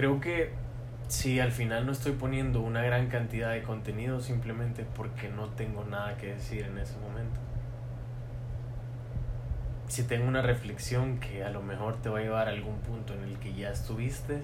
[0.00, 0.48] Creo que
[1.08, 5.84] si al final no estoy poniendo una gran cantidad de contenido simplemente porque no tengo
[5.84, 7.38] nada que decir en ese momento.
[9.88, 13.12] Si tengo una reflexión que a lo mejor te va a llevar a algún punto
[13.12, 14.40] en el que ya estuviste,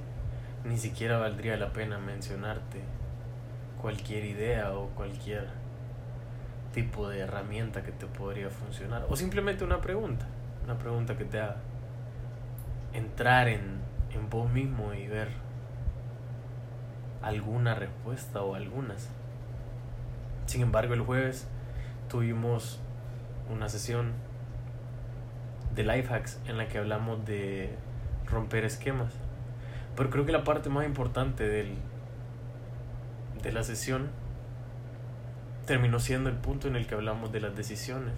[0.66, 2.82] ni siquiera valdría la pena mencionarte
[3.80, 5.48] cualquier idea o cualquier
[6.74, 9.06] tipo de herramienta que te podría funcionar.
[9.08, 10.26] O simplemente una pregunta,
[10.64, 11.56] una pregunta que te haga
[12.92, 13.78] entrar en,
[14.12, 15.45] en vos mismo y ver
[17.22, 19.08] alguna respuesta o algunas.
[20.46, 21.46] Sin embargo, el jueves
[22.08, 22.80] tuvimos
[23.52, 24.12] una sesión
[25.74, 27.70] de life hacks en la que hablamos de
[28.26, 29.12] romper esquemas.
[29.96, 31.74] Pero creo que la parte más importante del,
[33.42, 34.08] de la sesión
[35.66, 38.14] terminó siendo el punto en el que hablamos de las decisiones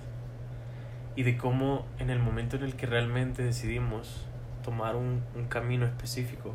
[1.17, 4.27] y de cómo en el momento en el que realmente decidimos
[4.63, 6.55] tomar un, un camino específico,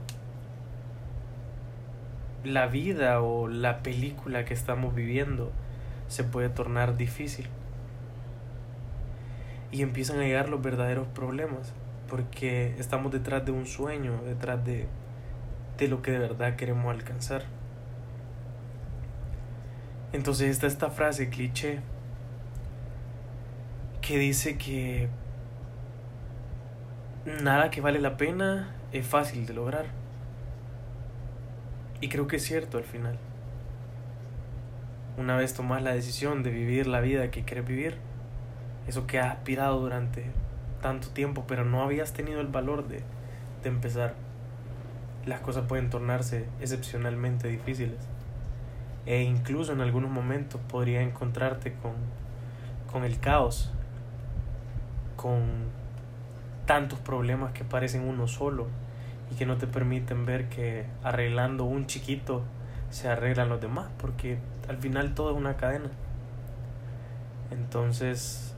[2.43, 5.52] la vida o la película que estamos viviendo
[6.08, 7.47] se puede tornar difícil.
[9.72, 11.73] Y empiezan a llegar los verdaderos problemas,
[12.08, 14.88] porque estamos detrás de un sueño, detrás de,
[15.77, 17.44] de lo que de verdad queremos alcanzar.
[20.11, 21.80] Entonces está esta frase cliché
[24.02, 25.09] que dice que
[27.41, 30.03] nada que vale la pena es fácil de lograr.
[32.04, 33.18] Y creo que es cierto al final.
[35.18, 37.96] Una vez tomas la decisión de vivir la vida que quieres vivir,
[38.90, 40.26] eso que has aspirado durante
[40.81, 43.04] tanto tiempo, pero no habías tenido el valor de,
[43.64, 44.16] de empezar,
[45.26, 48.00] las cosas pueden tornarse excepcionalmente difíciles.
[49.06, 51.94] E incluso en algunos momentos podría encontrarte con,
[52.92, 53.72] con el caos,
[55.16, 55.70] con
[56.66, 58.68] tantos problemas que parecen uno solo
[59.34, 62.44] y que no te permiten ver que arreglando un chiquito
[62.92, 64.38] se arreglan los demás, porque
[64.70, 65.90] al final todo es una cadena.
[67.50, 68.56] Entonces,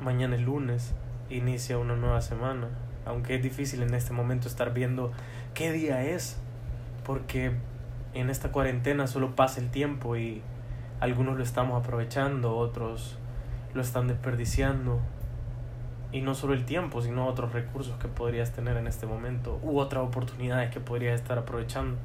[0.00, 0.94] mañana es lunes,
[1.28, 2.68] inicia una nueva semana,
[3.04, 5.12] aunque es difícil en este momento estar viendo
[5.52, 6.38] qué día es,
[7.04, 7.52] porque
[8.14, 10.40] en esta cuarentena solo pasa el tiempo y
[10.98, 13.18] algunos lo estamos aprovechando, otros
[13.74, 15.00] lo están desperdiciando,
[16.12, 19.78] y no solo el tiempo, sino otros recursos que podrías tener en este momento u
[19.78, 21.96] otras oportunidades que podrías estar aprovechando.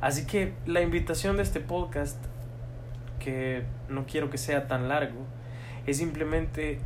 [0.00, 2.18] Así que la invitación de este podcast,
[3.18, 5.26] que no quiero que sea tan largo,
[5.86, 6.78] es simplemente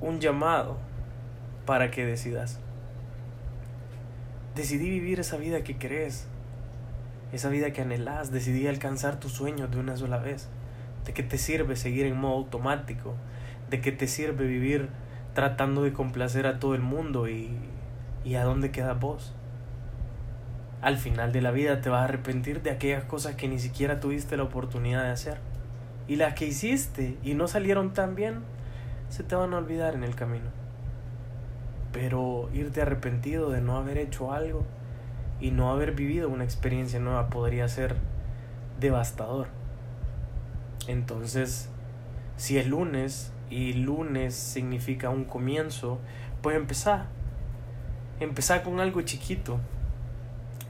[0.00, 0.78] un llamado
[1.64, 2.58] para que decidas.
[4.54, 6.26] Decidí vivir esa vida que querés,
[7.32, 10.48] esa vida que anhelás, decidí alcanzar tus sueños de una sola vez.
[11.04, 13.14] ¿De qué te sirve seguir en modo automático?
[13.70, 14.88] ¿De qué te sirve vivir
[15.36, 17.50] tratando de complacer a todo el mundo y,
[18.24, 19.34] y a dónde quedas vos.
[20.80, 24.00] Al final de la vida te vas a arrepentir de aquellas cosas que ni siquiera
[24.00, 25.36] tuviste la oportunidad de hacer.
[26.08, 28.44] Y las que hiciste y no salieron tan bien,
[29.10, 30.46] se te van a olvidar en el camino.
[31.92, 34.64] Pero irte arrepentido de no haber hecho algo
[35.38, 37.96] y no haber vivido una experiencia nueva podría ser
[38.80, 39.48] devastador.
[40.88, 41.68] Entonces,
[42.38, 46.00] si es lunes y lunes significa un comienzo,
[46.42, 47.06] pues empezar.
[48.20, 49.60] Empezar con algo chiquito.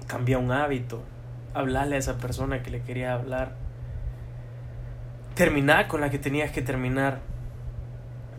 [0.07, 1.03] Cambiar un hábito.
[1.55, 3.55] Hablarle a esa persona que le quería hablar.
[5.35, 7.21] Terminar con la que tenías que terminar.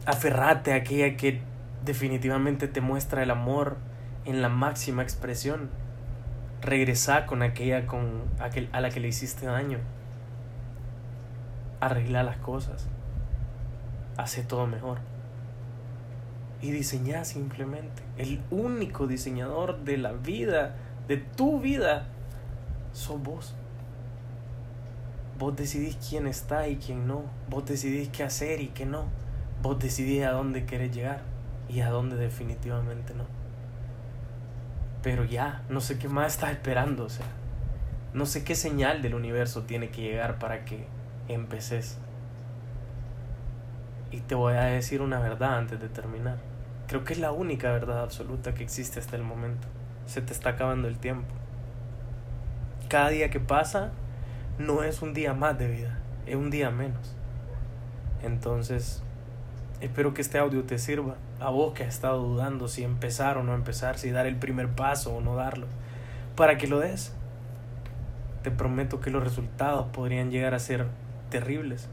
[0.06, 1.42] Aferrate a aquella que
[1.84, 3.78] definitivamente te muestra el amor
[4.26, 5.70] en la máxima expresión.
[6.62, 9.80] Regresar con aquella con aquel, a la que le hiciste daño.
[11.80, 12.88] Arreglar las cosas
[14.18, 15.00] hace todo mejor.
[16.62, 18.04] Y diseñar simplemente.
[18.18, 20.76] El único diseñador de la vida,
[21.08, 22.08] de tu vida,
[22.94, 23.56] sos vos.
[25.38, 27.24] Vos decidís quién está y quién no.
[27.48, 29.06] Vos decidís qué hacer y qué no.
[29.62, 31.22] Vos decidís a dónde querés llegar
[31.70, 33.26] y a dónde definitivamente no.
[35.04, 37.08] Pero ya, no sé qué más estás esperando.
[38.14, 40.88] No sé qué señal del universo tiene que llegar para que
[41.28, 42.00] empeces.
[44.12, 46.38] Y te voy a decir una verdad antes de terminar.
[46.88, 49.68] Creo que es la única verdad absoluta que existe hasta el momento.
[50.06, 51.28] Se te está acabando el tiempo.
[52.88, 53.92] Cada día que pasa
[54.58, 57.14] no es un día más de vida, es un día menos.
[58.24, 59.04] Entonces,
[59.82, 61.16] espero que este audio te sirva.
[61.42, 64.70] A vos que has estado dudando si empezar o no empezar, si dar el primer
[64.70, 65.68] paso o no darlo,
[66.38, 67.14] para que lo des.
[68.44, 70.88] Te prometo que los resultados podrían llegar a ser
[71.30, 71.90] terribles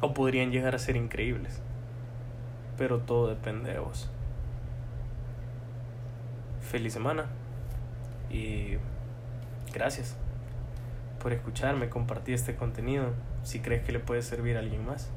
[0.00, 1.60] o podrían llegar a ser increíbles.
[2.76, 4.08] Pero todo depende de vos.
[6.60, 7.26] Feliz semana
[8.30, 8.76] Y
[9.72, 10.16] gracias
[11.18, 13.12] por escucharme, compartir este contenido,
[13.42, 15.10] si crees que le puede servir a alguien más.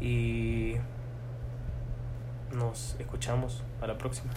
[0.00, 0.76] Y
[2.52, 4.32] nos escuchamos a la próxima.